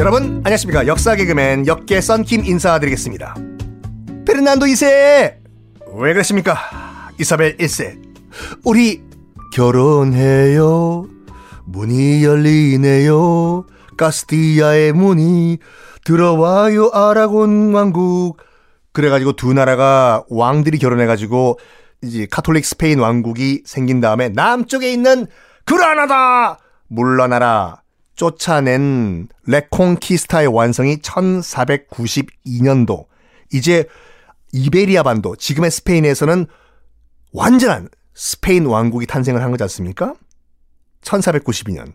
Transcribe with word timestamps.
여러분 0.00 0.40
안녕하십니까. 0.44 0.86
역사 0.86 1.14
개그맨 1.14 1.66
역계 1.66 2.00
썬킴 2.00 2.46
인사드리겠습니다. 2.46 3.34
페르난도 4.26 4.64
2세! 4.64 5.34
왜 5.94 6.12
그러십니까? 6.12 6.56
이사벨 7.20 7.58
1세. 7.58 8.00
우리 8.64 9.02
결혼해요. 9.52 11.06
문이 11.66 12.24
열리네요. 12.24 13.66
카스티아의 13.98 14.92
문이 14.94 15.58
들어와요 16.04 16.90
아라곤 16.94 17.74
왕국. 17.74 18.38
그래가지고 18.92 19.34
두 19.34 19.52
나라가 19.52 20.24
왕들이 20.30 20.78
결혼해가지고 20.78 21.58
이제 22.02 22.26
카톨릭 22.30 22.64
스페인 22.64 22.98
왕국이 22.98 23.62
생긴 23.66 24.00
다음에 24.00 24.30
남쪽에 24.30 24.92
있는 24.92 25.26
그라나다 25.64 26.58
물러나라 26.88 27.82
쫓아낸 28.14 29.28
레콩키스타의 29.46 30.48
완성이 30.48 30.98
1492년도. 30.98 33.06
이제 33.52 33.86
이베리아 34.52 35.02
반도, 35.02 35.36
지금의 35.36 35.70
스페인에서는 35.70 36.46
완전한 37.32 37.88
스페인 38.14 38.66
왕국이 38.66 39.06
탄생을 39.06 39.42
한 39.42 39.50
거지 39.50 39.62
않습니까? 39.64 40.14
1492년. 41.02 41.92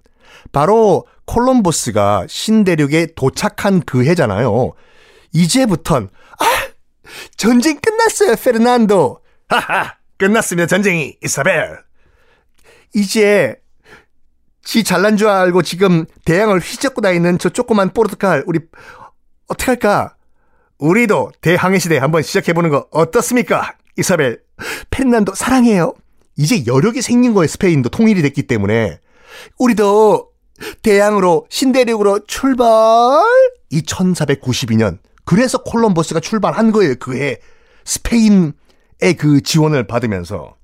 바로 0.51 1.05
콜럼버스가 1.25 2.25
신대륙에 2.27 3.09
도착한 3.15 3.81
그 3.81 4.05
해잖아요. 4.05 4.73
이제부턴, 5.33 6.09
아! 6.39 6.45
전쟁 7.37 7.79
끝났어요, 7.79 8.35
페르난도! 8.35 9.19
하하! 9.49 9.95
끝났습니다, 10.17 10.67
전쟁이, 10.67 11.17
이사벨! 11.23 11.83
이제 12.93 13.55
지 14.63 14.83
잘난 14.83 15.17
줄 15.17 15.27
알고 15.27 15.61
지금 15.61 16.05
대양을 16.25 16.59
휘젓고 16.59 17.01
다니는 17.01 17.37
저 17.37 17.49
조그만 17.49 17.91
포르투갈 17.93 18.43
우리 18.47 18.59
어떻게 19.47 19.71
할까? 19.71 20.15
우리도 20.79 21.31
대항해 21.41 21.79
시대 21.79 21.97
한번 21.97 22.23
시작해 22.23 22.53
보는 22.53 22.69
거 22.69 22.87
어떻습니까? 22.91 23.75
이사벨 23.97 24.41
펜난도 24.89 25.35
사랑해요. 25.35 25.93
이제 26.37 26.65
여력이 26.65 27.01
생긴 27.01 27.33
거예요. 27.33 27.47
스페인도 27.47 27.89
통일이 27.89 28.21
됐기 28.21 28.43
때문에 28.43 28.99
우리도 29.59 30.31
대양으로 30.81 31.45
신대륙으로 31.49 32.25
출발. 32.25 32.65
이 33.69 33.81
1492년 33.81 34.99
그래서 35.25 35.61
콜럼버스가 35.63 36.21
출발한 36.21 36.71
거예요. 36.71 36.95
그해 36.95 37.39
스페인의 37.83 38.53
그 39.17 39.41
지원을 39.41 39.87
받으면서 39.87 40.55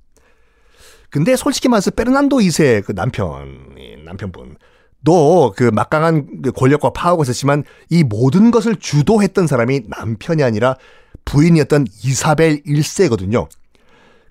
근데 1.10 1.36
솔직히 1.36 1.68
말해서 1.68 1.90
페르난도 1.90 2.38
2세 2.38 2.84
그 2.84 2.94
남편, 2.94 3.76
남편분. 4.04 4.56
너그 5.04 5.64
막강한 5.64 6.42
그 6.42 6.52
권력과 6.52 6.90
파워가 6.90 7.22
있었지만 7.22 7.64
이 7.90 8.02
모든 8.02 8.50
것을 8.50 8.76
주도했던 8.76 9.46
사람이 9.46 9.82
남편이 9.88 10.42
아니라 10.42 10.76
부인이었던 11.24 11.86
이사벨 12.02 12.62
1세거든요. 12.62 13.48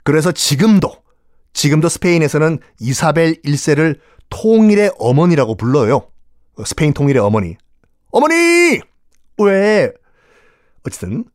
그래서 0.03 0.31
지금도, 0.31 0.95
지금도 1.53 1.87
스페인에서는 1.89 2.59
이사벨 2.79 3.41
1세를 3.43 3.99
통일의 4.29 4.93
어머니라고 4.97 5.55
불러요. 5.55 6.07
스페인 6.65 6.93
통일의 6.93 7.21
어머니. 7.21 7.57
어머니! 8.11 8.79
왜? 9.37 9.91
어쨌든, 10.85 11.25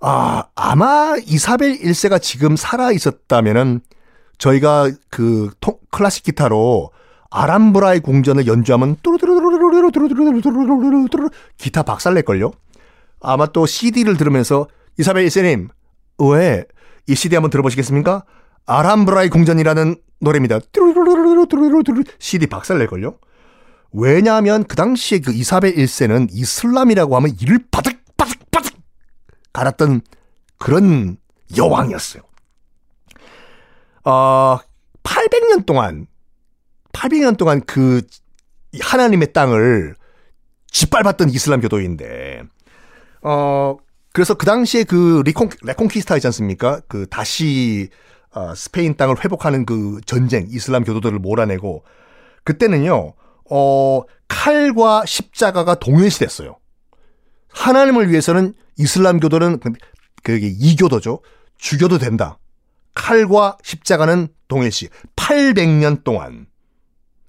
아, 0.00 0.44
아마 0.54 1.16
이사벨 1.26 1.78
1세가 1.78 2.22
지금 2.22 2.56
살아 2.56 2.90
있었다면은 2.90 3.80
저희가 4.38 4.90
그 5.10 5.50
통, 5.60 5.76
클래식 5.90 6.24
기타로 6.24 6.90
아람브라의 7.30 8.00
궁전을 8.00 8.46
연주하면 8.46 8.96
뚜루뚜루뚜루뚜루뚜루뚜루뚜루뚜루뚜루 9.02 11.28
기타 11.58 11.82
박살낼 11.82 12.22
걸요? 12.24 12.52
아마 13.20 13.46
또 13.46 13.66
CD를 13.66 14.16
들으면서 14.16 14.66
이사벨 14.98 15.26
이세님 15.26 15.68
왜? 16.18 16.64
이 17.06 17.14
CD 17.14 17.36
한번 17.36 17.50
들어보시겠습니까? 17.50 18.24
아람브라의 18.66 19.30
궁전이라는 19.30 19.96
노래입니다. 20.20 20.60
뚜루뚜루뚜루뚜루뚜루 20.72 22.04
CD 22.18 22.46
박살낼 22.46 22.86
걸요? 22.86 23.16
왜냐하면 23.92 24.64
그 24.64 24.76
당시에 24.76 25.20
그 25.20 25.32
이사벨 25.32 25.74
1세는 25.74 26.28
이슬람이라고 26.30 27.16
하면 27.16 27.32
이를 27.40 27.58
바득바득바득 27.70 27.99
갈았던 29.52 30.02
그런 30.58 31.16
여왕이었어요. 31.56 32.22
어, 34.04 34.58
800년 35.02 35.66
동안, 35.66 36.06
800년 36.92 37.36
동안 37.36 37.60
그 37.66 38.02
하나님의 38.80 39.32
땅을 39.32 39.94
짓밟았던 40.70 41.30
이슬람 41.30 41.60
교도인데, 41.60 42.42
어, 43.22 43.76
그래서 44.12 44.34
그 44.34 44.46
당시에 44.46 44.84
그 44.84 45.22
리콘, 45.24 45.50
레콘키스타 45.62 46.16
있지 46.16 46.26
않습니까? 46.28 46.80
그 46.88 47.06
다시, 47.08 47.90
어, 48.32 48.54
스페인 48.54 48.96
땅을 48.96 49.24
회복하는 49.24 49.66
그 49.66 50.00
전쟁, 50.06 50.46
이슬람 50.48 50.84
교도들을 50.84 51.18
몰아내고, 51.18 51.84
그때는요, 52.44 53.14
어, 53.50 54.02
칼과 54.28 55.04
십자가가 55.06 55.74
동일시됐어요. 55.74 56.56
하나님을 57.52 58.10
위해서는 58.10 58.54
이슬람 58.80 59.20
교도는 59.20 59.60
그게 60.22 60.46
이교도죠. 60.48 61.20
죽여도 61.58 61.98
된다. 61.98 62.38
칼과 62.94 63.56
십자가는 63.62 64.28
동일시 64.48 64.88
800년 65.16 66.02
동안. 66.02 66.46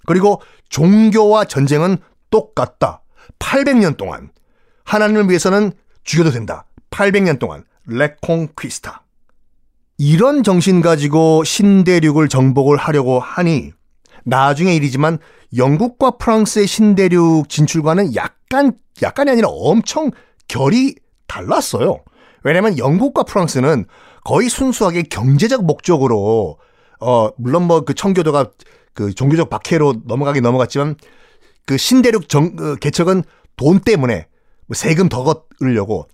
그리고 0.06 0.42
종교와 0.70 1.44
전쟁은 1.44 1.98
똑같다. 2.30 3.02
800년 3.38 3.96
동안. 3.96 4.30
하나님을 4.84 5.28
위해서는 5.28 5.72
죽여도 6.04 6.30
된다. 6.30 6.66
800년 6.90 7.38
동안. 7.38 7.64
레콩퀴스타. 7.86 9.04
이런 9.98 10.42
정신 10.42 10.80
가지고 10.80 11.44
신대륙을 11.44 12.28
정복을 12.28 12.76
하려고 12.76 13.20
하니 13.20 13.72
나중에 14.24 14.74
일이지만 14.74 15.18
영국과 15.56 16.12
프랑스의 16.12 16.66
신대륙 16.66 17.48
진출과는 17.48 18.14
약간 18.14 18.72
약간이 19.02 19.30
아니라 19.30 19.48
엄청 19.48 20.10
결이 20.48 20.96
달랐어요. 21.32 22.00
왜냐면 22.44 22.76
영국과 22.78 23.22
프랑스는 23.22 23.86
거의 24.24 24.48
순수하게 24.48 25.04
경제적 25.04 25.64
목적으로 25.64 26.58
어 27.00 27.28
물론 27.36 27.66
뭐 27.66 27.80
그 27.84 27.94
청교도가 27.94 28.50
그 28.94 29.14
종교적 29.14 29.48
박해로 29.48 30.02
넘어가긴 30.04 30.42
넘어갔지만 30.42 30.96
그 31.66 31.76
신대륙 31.76 32.28
정 32.28 32.56
그 32.56 32.76
개척은 32.76 33.22
돈 33.56 33.80
때문에 33.80 34.26
뭐 34.66 34.74
세금 34.74 35.08
더 35.08 35.24
걷으려고 35.24 36.08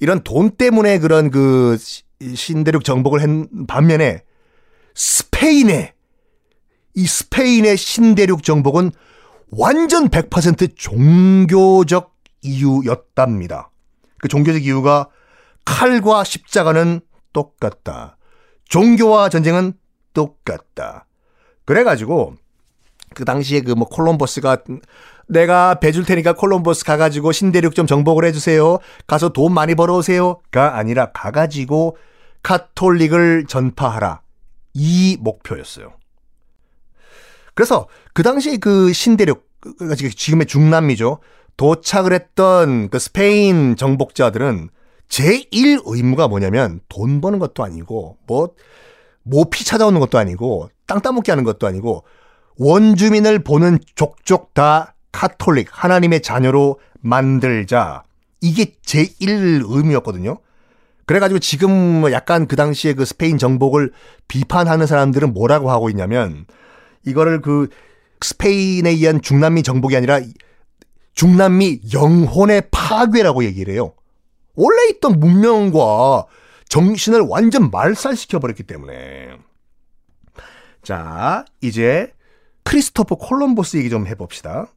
이런 0.00 0.22
돈 0.22 0.50
때문에 0.50 0.98
그런 0.98 1.30
그 1.30 1.76
신대륙 2.34 2.84
정복을 2.84 3.22
한 3.22 3.48
반면에 3.66 4.22
스페인의 4.94 5.92
이 6.94 7.06
스페인의 7.06 7.76
신대륙 7.76 8.42
정복은 8.42 8.90
완전 9.50 10.08
100% 10.08 10.76
종교적 10.76 12.14
이유였답니다. 12.42 13.70
그 14.18 14.28
종교적 14.28 14.62
이유가 14.64 15.08
칼과 15.64 16.24
십자가는 16.24 17.00
똑같다. 17.32 18.16
종교와 18.68 19.28
전쟁은 19.28 19.74
똑같다. 20.14 21.06
그래가지고 21.64 22.34
그 23.14 23.24
당시에 23.24 23.60
그 23.60 23.72
뭐 23.72 23.86
콜럼버스가 23.88 24.58
내가 25.28 25.78
배줄 25.78 26.04
테니까 26.04 26.32
콜럼버스 26.34 26.84
가가지고 26.84 27.32
신대륙 27.32 27.74
좀 27.74 27.86
정복을 27.86 28.24
해주세요. 28.24 28.78
가서 29.06 29.28
돈 29.30 29.52
많이 29.52 29.74
벌어오세요.가 29.74 30.76
아니라 30.76 31.12
가가지고 31.12 31.96
카톨릭을 32.42 33.44
전파하라. 33.46 34.22
이 34.74 35.18
목표였어요. 35.20 35.92
그래서 37.54 37.88
그 38.14 38.22
당시 38.22 38.58
그 38.58 38.92
신대륙, 38.92 39.46
그러니까 39.60 39.96
지금의 39.96 40.46
중남미죠. 40.46 41.20
도착을 41.58 42.12
했던 42.14 42.88
그 42.88 42.98
스페인 42.98 43.76
정복자들은 43.76 44.70
제1 45.08 45.82
의무가 45.84 46.28
뭐냐면 46.28 46.80
돈 46.88 47.20
버는 47.20 47.38
것도 47.38 47.64
아니고 47.64 48.16
뭐 48.26 48.54
모피 49.24 49.64
찾아오는 49.64 50.00
것도 50.00 50.18
아니고 50.18 50.70
땅 50.86 51.00
따먹기 51.00 51.30
하는 51.30 51.44
것도 51.44 51.66
아니고 51.66 52.04
원주민을 52.58 53.40
보는 53.40 53.80
족족 53.94 54.54
다 54.54 54.94
카톨릭 55.12 55.68
하나님의 55.70 56.22
자녀로 56.22 56.78
만들자 57.00 58.04
이게 58.40 58.76
제1 58.86 59.64
의무였거든요. 59.68 60.38
그래가지고 61.06 61.40
지금 61.40 61.70
뭐 61.72 62.12
약간 62.12 62.46
그 62.46 62.54
당시에 62.54 62.92
그 62.92 63.04
스페인 63.04 63.36
정복을 63.36 63.92
비판하는 64.28 64.86
사람들은 64.86 65.32
뭐라고 65.32 65.70
하고 65.72 65.90
있냐면 65.90 66.46
이거를 67.04 67.40
그 67.40 67.68
스페인에 68.20 68.90
의한 68.90 69.22
중남미 69.22 69.62
정복이 69.64 69.96
아니라 69.96 70.20
중남미 71.18 71.80
영혼의 71.92 72.68
파괴라고 72.70 73.42
얘기를 73.42 73.74
해요. 73.74 73.92
원래 74.54 74.88
있던 74.90 75.18
문명과 75.18 76.26
정신을 76.68 77.22
완전 77.22 77.72
말살시켜 77.72 78.38
버렸기 78.38 78.62
때문에 78.62 79.36
자, 80.84 81.44
이제 81.60 82.12
크리스토퍼 82.62 83.16
콜럼버스 83.16 83.78
얘기 83.78 83.90
좀 83.90 84.06
해봅시다. 84.06 84.68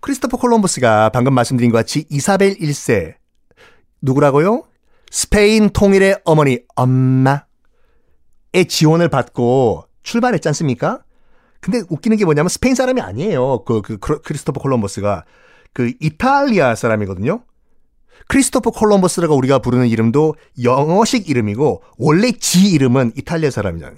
크리스토퍼 0.00 0.38
콜럼버스가 0.38 1.10
방금 1.10 1.34
말씀드린 1.34 1.70
것 1.70 1.78
같이 1.78 2.04
이사벨 2.10 2.56
1세 2.56 3.14
누구라고요? 4.02 4.64
스페인 5.12 5.70
통일의 5.70 6.20
어머니 6.24 6.58
엄마의 6.74 7.44
지원을 8.66 9.08
받고 9.08 9.84
출발했지 10.02 10.48
않습니까? 10.48 11.04
근데 11.60 11.82
웃기는 11.88 12.16
게 12.16 12.24
뭐냐면 12.24 12.48
스페인 12.48 12.74
사람이 12.74 13.00
아니에요. 13.00 13.62
그, 13.64 13.82
그 13.82 14.20
크리스토퍼 14.20 14.60
콜럼버스가 14.60 15.24
그 15.72 15.92
이탈리아 16.00 16.74
사람이거든요. 16.74 17.44
크리스토퍼 18.28 18.70
콜럼버스라고 18.70 19.36
우리가 19.36 19.58
부르는 19.60 19.88
이름도 19.88 20.34
영어식 20.62 21.28
이름이고 21.28 21.82
원래 21.98 22.32
지 22.32 22.70
이름은 22.70 23.12
이탈리아 23.16 23.50
사람이잖아요. 23.50 23.96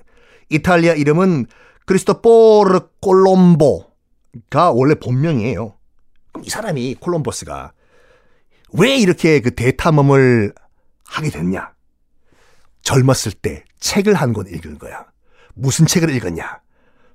이탈리아 0.49 0.95
이름은 0.95 1.47
크리스토포르 1.87 2.81
콜롬보가 3.01 4.71
원래 4.73 4.95
본명이에요. 4.95 5.75
그럼 6.33 6.45
이 6.45 6.51
사람이 6.51 6.95
콜럼버스가 7.01 7.73
왜 8.75 8.97
이렇게 8.97 9.41
그 9.41 9.55
대탐험을 9.55 10.55
하게 11.05 11.31
됐냐? 11.31 11.73
젊었을 12.83 13.33
때 13.33 13.65
책을 13.81 14.15
한 14.15 14.33
권 14.33 14.47
읽은 14.47 14.79
거야. 14.79 15.05
무슨 15.55 15.87
책을 15.87 16.09
읽었냐? 16.17 16.61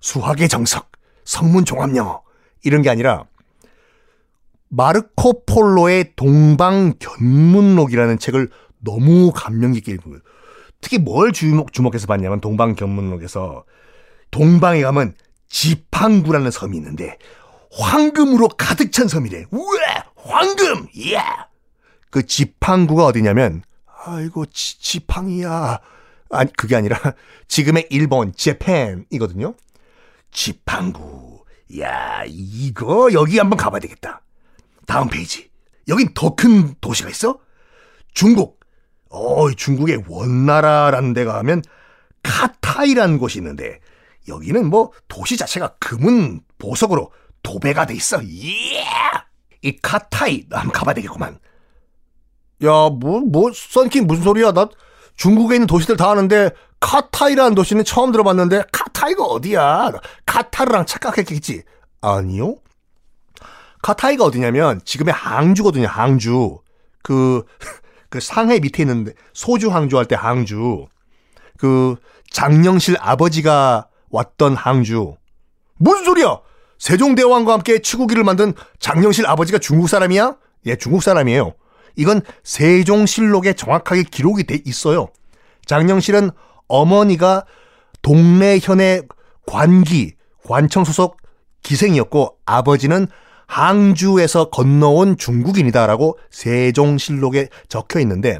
수학의 0.01 0.47
정석, 0.49 0.91
성문 1.25 1.65
종합 1.65 1.95
영어 1.95 2.21
이런 2.63 2.83
게 2.83 2.89
아니라 2.89 3.25
마르코 4.69 5.45
폴로의 5.45 6.13
동방 6.15 6.93
견문록이라는 6.99 8.19
책을 8.19 8.49
너무 8.79 9.31
감명 9.33 9.73
깊게 9.73 9.93
읽은. 9.93 10.21
특히 10.81 10.97
뭘 10.97 11.31
주목, 11.31 11.73
주목해서 11.73 12.07
봤냐면 12.07 12.39
동방 12.39 12.75
견문록에서 12.75 13.65
동방에 14.31 14.81
가면 14.81 15.15
지팡구라는 15.49 16.51
섬이 16.51 16.77
있는데 16.77 17.17
황금으로 17.71 18.49
가득 18.49 18.91
찬 18.91 19.07
섬이래. 19.07 19.45
우와! 19.51 19.77
황금! 20.15 20.87
예! 20.97 21.19
그 22.09 22.25
지팡구가 22.25 23.05
어디냐면 23.05 23.63
아이고 24.05 24.45
지, 24.47 24.79
지팡이야. 24.79 25.79
아니 26.29 26.53
그게 26.53 26.75
아니라 26.75 26.99
지금의 27.47 27.87
일본 27.89 28.33
재팬이거든요. 28.33 29.55
지팡구. 30.31 31.45
야, 31.79 32.23
이거 32.27 33.11
여기 33.13 33.37
한번 33.39 33.57
가봐야 33.57 33.79
되겠다. 33.81 34.21
다음 34.87 35.09
페이지. 35.09 35.51
여긴 35.87 36.13
더 36.15 36.35
큰 36.35 36.73
도시가 36.81 37.09
있어? 37.09 37.37
중국. 38.13 38.59
어, 39.09 39.51
중국의 39.51 40.03
원나라라는 40.07 41.13
데 41.13 41.23
가면 41.23 41.61
카타이라는 42.23 43.19
곳이 43.19 43.37
있는데 43.37 43.79
여기는 44.27 44.65
뭐 44.69 44.91
도시 45.07 45.37
자체가 45.37 45.75
금은 45.79 46.41
보석으로 46.57 47.11
도배가 47.43 47.85
돼 47.85 47.93
있어. 47.93 48.21
예! 48.23 48.83
이 49.61 49.77
카타이 49.81 50.45
한번 50.51 50.71
가봐야 50.73 50.95
되겠구만. 50.95 51.39
야, 52.63 52.69
뭐, 52.89 53.19
뭐, 53.21 53.51
썬킴 53.53 54.07
무슨 54.07 54.23
소리야? 54.23 54.51
나 54.51 54.67
중국에 55.15 55.55
있는 55.55 55.67
도시들 55.67 55.95
다 55.95 56.09
아는데 56.11 56.49
카타이라는 56.79 57.55
도시는 57.55 57.83
처음 57.85 58.11
들어봤는데 58.11 58.63
카타이가 58.71 59.23
어디야? 59.23 59.91
카타르랑 60.25 60.85
착각했겠지. 60.85 61.63
아니요. 62.01 62.55
카타이가 63.81 64.23
어디냐면 64.23 64.81
지금의 64.85 65.13
항주거든요. 65.13 65.87
항주. 65.87 66.59
그, 67.03 67.43
그 68.09 68.19
상해 68.19 68.59
밑에 68.59 68.83
있는데 68.83 69.13
소주 69.33 69.69
항주 69.69 69.97
할 69.97 70.05
때 70.05 70.15
항주. 70.15 70.87
그 71.57 71.95
장영실 72.31 72.97
아버지가 72.99 73.87
왔던 74.09 74.55
항주. 74.55 75.15
무슨 75.77 76.05
소리야? 76.05 76.39
세종대왕과 76.79 77.53
함께 77.53 77.79
치구기를 77.79 78.23
만든 78.23 78.53
장영실 78.79 79.25
아버지가 79.25 79.57
중국 79.57 79.89
사람이야? 79.89 80.35
예, 80.67 80.75
중국 80.75 81.01
사람이에요. 81.01 81.53
이건 81.95 82.21
세종실록에 82.43 83.53
정확하게 83.53 84.03
기록이 84.03 84.43
돼 84.43 84.59
있어요. 84.65 85.07
장영실은 85.65 86.29
어머니가 86.67 87.45
동래현의 88.03 89.03
관기, 89.47 90.13
관청 90.45 90.83
소속 90.83 91.17
기생이었고 91.63 92.37
아버지는 92.45 93.07
항주에서 93.47 94.49
건너온 94.49 95.17
중국인이다라고 95.17 96.19
세종실록에 96.29 97.49
적혀 97.67 97.99
있는데 98.01 98.39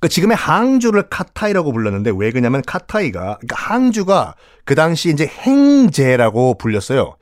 그 0.00 0.08
지금의 0.08 0.36
항주를 0.36 1.08
카타이라고 1.08 1.72
불렀는데 1.72 2.12
왜 2.16 2.30
그냐면 2.32 2.62
카타이가 2.66 3.20
그러니까 3.20 3.56
항주가 3.56 4.34
그 4.64 4.74
당시 4.74 5.10
이제 5.10 5.26
행제라고 5.26 6.54
불렸어요. 6.54 7.16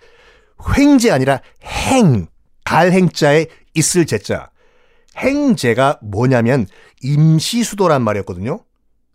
횡제 0.77 1.11
아니라 1.11 1.41
행 1.63 2.27
갈행자에 2.65 3.47
있을 3.75 4.07
제자. 4.07 4.51
행제가 5.17 5.99
뭐냐면 6.03 6.67
임시수도란 7.03 8.03
말이었거든요. 8.03 8.61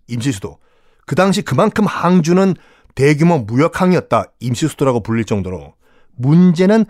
임시수도. 0.08 0.60
그 1.06 1.16
당시 1.16 1.42
그만큼 1.42 1.86
항주는 1.86 2.56
대규모 2.96 3.40
무역항이었다. 3.40 4.32
임시수도라고 4.40 5.04
불릴 5.04 5.26
정도로. 5.26 5.76
문제는 6.16 6.86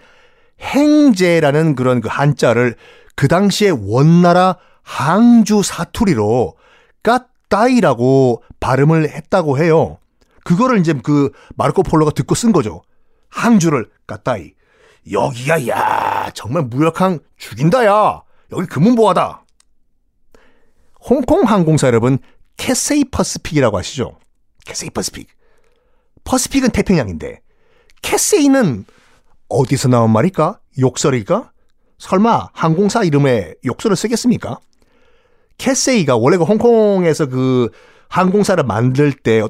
행제라는 0.63 1.75
그런 1.75 2.01
그 2.01 2.07
한자를 2.09 2.75
그 3.15 3.27
당시에 3.27 3.69
원나라 3.69 4.57
항주 4.81 5.61
사투리로 5.63 6.55
까따이라고 7.03 8.43
발음을 8.59 9.09
했다고 9.09 9.59
해요. 9.59 9.99
그거를 10.43 10.79
이제 10.79 10.93
그 10.93 11.31
마르코 11.55 11.83
폴로가 11.83 12.11
듣고 12.11 12.35
쓴 12.35 12.51
거죠. 12.51 12.81
항주를 13.29 13.89
까따이. 14.07 14.53
여기가 15.11 15.67
야 15.67 16.31
정말 16.33 16.63
무역항 16.63 17.19
죽인다 17.37 17.85
야. 17.85 18.21
여기 18.51 18.67
금은보화다. 18.67 19.43
홍콩 21.01 21.43
항공사 21.43 21.87
여러분 21.87 22.17
Cathay 22.57 23.05
Pacific이라고 23.05 23.77
아시죠? 23.77 24.17
Cathay 24.65 24.89
Pacific. 24.91 25.27
Pacific은 26.23 26.69
태평양인데 26.69 27.41
Cathay는 28.01 28.85
어디서 29.53 29.87
나온 29.89 30.11
말일까? 30.11 30.59
욕설일까? 30.79 31.51
설마 31.99 32.49
항공사 32.53 33.03
이름에 33.03 33.53
욕설을 33.65 33.95
쓰겠습니까? 33.95 34.59
Cathay가 35.57 36.17
원래 36.17 36.37
그 36.37 36.43
홍콩에서 36.43 37.27
그 37.27 37.69
항공사를 38.09 38.61
만들 38.63 39.13
때 39.13 39.41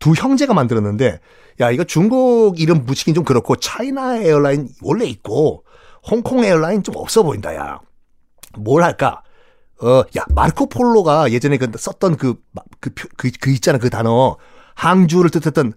두 0.00 0.12
형제가 0.12 0.52
만들었는데 0.52 1.20
야 1.60 1.70
이거 1.70 1.84
중국 1.84 2.58
이름 2.60 2.84
붙이긴 2.84 3.14
좀 3.14 3.24
그렇고 3.24 3.56
China 3.56 4.18
Airline 4.18 4.68
원래 4.82 5.06
있고 5.06 5.64
홍콩 6.10 6.44
Airline 6.44 6.82
좀 6.82 6.96
없어 6.96 7.22
보인다 7.22 7.54
야. 7.54 7.78
뭘 8.58 8.82
할까? 8.82 9.22
어, 9.80 10.02
야 10.16 10.24
마르코 10.34 10.68
폴로가 10.68 11.30
예전에 11.30 11.56
그 11.56 11.70
썼던 11.76 12.16
그그 12.16 12.40
그, 12.80 13.30
그, 13.40 13.50
있잖아 13.50 13.78
그 13.78 13.90
단어 13.90 14.36
항주를 14.74 15.30
뜻했던 15.30 15.74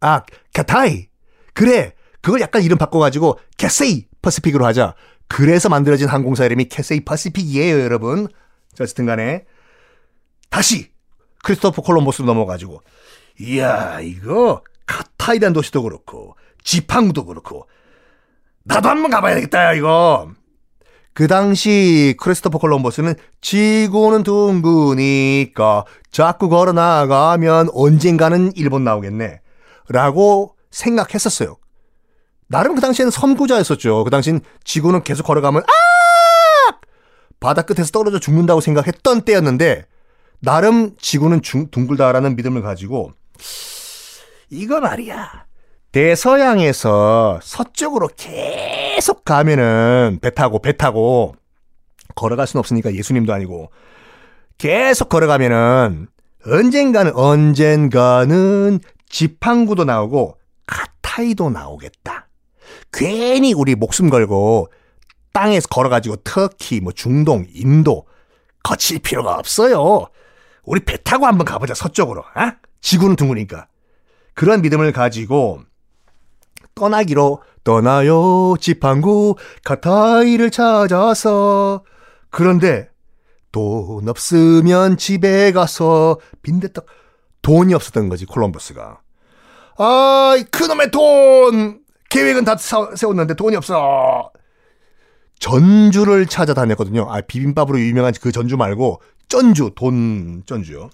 아 0.00 0.22
카타이 0.52 1.08
그래 1.54 1.94
그걸 2.22 2.40
약간 2.40 2.62
이름 2.62 2.78
바꿔가지고 2.78 3.38
Cathay 3.58 4.06
Pacific으로 4.22 4.64
하자. 4.64 4.94
그래서 5.28 5.68
만들어진 5.68 6.08
항공사 6.08 6.44
이름이 6.44 6.66
Cathay 6.66 7.00
Pacific이에요, 7.04 7.80
여러분. 7.80 8.28
자, 8.74 8.84
어쨌든 8.84 9.06
간에 9.06 9.44
다시 10.48 10.90
크리스토퍼 11.42 11.82
콜럼버스로 11.82 12.26
넘어가지고 12.26 12.82
이야, 13.40 14.00
이거 14.00 14.62
카타이란 14.86 15.52
도시도 15.52 15.82
그렇고 15.82 16.36
지팡도 16.62 17.24
그렇고 17.24 17.66
나도 18.64 18.88
한번 18.88 19.10
가봐야 19.10 19.40
겠다 19.40 19.72
이거. 19.72 20.30
그 21.14 21.26
당시 21.26 22.14
크리스토퍼 22.20 22.58
콜럼버스는 22.58 23.14
지구는 23.40 24.22
둥그니까 24.22 25.84
자꾸 26.10 26.48
걸어 26.48 26.72
나가면 26.72 27.70
언젠가는 27.74 28.52
일본 28.54 28.84
나오겠네. 28.84 29.40
라고 29.88 30.56
생각했었어요. 30.70 31.56
나름 32.48 32.74
그 32.74 32.80
당시에는 32.80 33.10
선구자였었죠. 33.10 34.04
그 34.04 34.10
당시엔 34.10 34.40
지구는 34.64 35.02
계속 35.02 35.24
걸어가면 35.24 35.62
아! 35.62 36.72
바다 37.40 37.62
끝에서 37.62 37.90
떨어져 37.90 38.18
죽는다고 38.20 38.60
생각했던 38.60 39.22
때였는데 39.22 39.86
나름 40.40 40.96
지구는 40.98 41.42
중, 41.42 41.70
둥글다라는 41.70 42.36
믿음을 42.36 42.62
가지고 42.62 43.12
이거 44.50 44.80
말이야. 44.80 45.46
대서양에서 45.92 47.40
서쪽으로 47.42 48.08
계속 48.16 49.24
가면은 49.24 50.18
배 50.22 50.30
타고 50.30 50.60
배 50.60 50.76
타고 50.76 51.34
걸어갈 52.14 52.46
수는 52.46 52.60
없으니까 52.60 52.94
예수님도 52.94 53.32
아니고 53.32 53.70
계속 54.58 55.08
걸어가면은 55.08 56.08
언젠가는 56.46 57.14
언젠가는 57.14 58.80
지팡구도 59.08 59.84
나오고 59.84 60.38
카타이도 60.66 61.50
나오겠다. 61.50 62.28
괜히 62.92 63.52
우리 63.52 63.74
목숨 63.74 64.10
걸고 64.10 64.70
땅에서 65.32 65.68
걸어가지고 65.68 66.16
터키, 66.16 66.80
뭐 66.80 66.92
중동, 66.92 67.46
인도 67.54 68.06
거칠 68.62 68.98
필요가 68.98 69.34
없어요. 69.36 70.06
우리 70.64 70.80
배 70.80 70.96
타고 71.02 71.26
한번 71.26 71.44
가보자 71.44 71.74
서쪽으로. 71.74 72.20
어? 72.20 72.52
지구는 72.80 73.16
둥그니까. 73.16 73.66
그런 74.34 74.62
믿음을 74.62 74.92
가지고 74.92 75.60
떠나기로 76.74 77.42
떠나요 77.64 78.56
지팡구 78.60 79.36
카타이를 79.64 80.50
찾아서 80.50 81.84
그런데 82.30 82.88
돈 83.52 84.08
없으면 84.08 84.96
집에 84.96 85.52
가서 85.52 86.18
빈대떡 86.40 86.86
돈이 87.42 87.74
없었던 87.74 88.08
거지 88.08 88.24
콜럼버스가 88.24 89.00
아 89.76 90.36
그놈의 90.50 90.90
돈 90.90 91.81
계획은 92.12 92.44
다 92.44 92.56
세웠는데 92.56 93.34
돈이 93.34 93.56
없어 93.56 94.30
전주를 95.38 96.26
찾아다녔거든요 96.26 97.06
아 97.10 97.20
비빔밥으로 97.20 97.78
유명한 97.80 98.12
그 98.20 98.32
전주 98.32 98.56
말고 98.56 99.00
전주 99.28 99.70
돈 99.74 100.42
전주요 100.46 100.90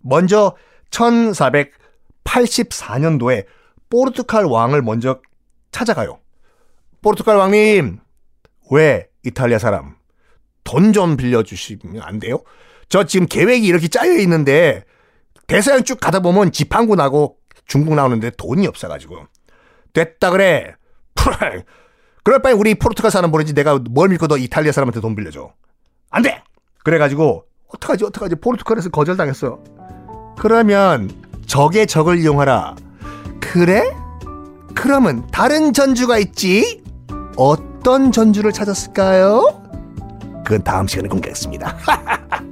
먼저 0.00 0.54
1484년도에 0.90 3.46
포르투갈 3.88 4.44
왕을 4.44 4.82
먼저 4.82 5.20
찾아가요. 5.70 6.18
포르투갈 7.02 7.36
왕님, 7.36 7.98
왜 8.70 9.08
이탈리아 9.24 9.58
사람 9.58 9.96
돈 10.64 10.92
좀 10.92 11.16
빌려주시면 11.16 12.02
안 12.02 12.18
돼요? 12.18 12.42
저 12.88 13.04
지금 13.04 13.26
계획이 13.26 13.66
이렇게 13.66 13.88
짜여 13.88 14.18
있는데 14.18 14.84
대서양 15.46 15.84
쭉 15.84 15.98
가다 16.00 16.20
보면 16.20 16.52
지팡구 16.52 16.94
나고 16.94 17.36
중국 17.66 17.94
나오는데 17.94 18.30
돈이 18.36 18.66
없어가지고 18.66 19.26
됐다 19.92 20.30
그래. 20.30 20.74
그럴 22.24 22.40
바에 22.40 22.52
우리 22.52 22.74
포르투갈 22.74 23.10
사람 23.10 23.30
보내지 23.30 23.52
내가 23.54 23.78
뭘 23.90 24.08
믿고 24.08 24.26
너 24.28 24.36
이탈리아 24.36 24.72
사람한테 24.72 25.00
돈 25.00 25.14
빌려줘. 25.16 25.52
안 26.10 26.22
돼. 26.22 26.42
그래가지고 26.84 27.44
어떡하지 27.68 28.04
어떡하지 28.04 28.36
포르투갈에서 28.36 28.90
거절당했어. 28.90 29.58
그러면 30.38 31.10
적의 31.46 31.86
적을 31.86 32.18
이용하라. 32.18 32.76
그래? 33.40 33.82
그러면 34.74 35.26
다른 35.28 35.72
전주가 35.72 36.18
있지? 36.18 36.82
어떤 37.36 38.12
전주를 38.12 38.52
찾았을까요? 38.52 39.62
그건 40.44 40.62
다음 40.64 40.86
시간에 40.86 41.08
공개하겠습니다. 41.08 41.76